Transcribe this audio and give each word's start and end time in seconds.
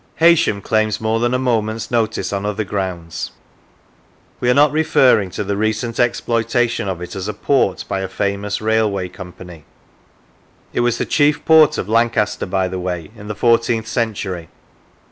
Heysham 0.19 0.63
claims 0.63 0.99
more 0.99 1.19
than 1.19 1.35
a 1.35 1.37
moment's 1.37 1.91
notice 1.91 2.33
on 2.33 2.43
other 2.43 2.63
grounds; 2.63 3.29
we 4.39 4.49
are 4.49 4.53
not 4.55 4.71
referring 4.71 5.29
to 5.29 5.43
the 5.43 5.55
recent 5.55 5.99
ex 5.99 6.19
ploitation 6.19 6.87
of 6.87 7.03
it 7.03 7.15
as 7.15 7.27
a 7.27 7.35
port 7.35 7.85
by 7.87 7.99
a 8.01 8.07
famous 8.07 8.61
railway 8.61 9.09
company; 9.09 9.63
it 10.73 10.79
was 10.79 10.97
the 10.97 11.05
chief 11.05 11.45
port 11.45 11.77
of 11.77 11.87
Lancaster, 11.87 12.47
by 12.47 12.67
the 12.67 12.79
way, 12.79 13.11
in 13.15 13.27
the 13.27 13.35
fourteenth 13.35 13.85
century. 13.85 14.49